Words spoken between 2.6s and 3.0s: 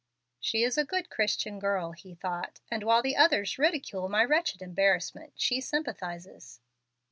"and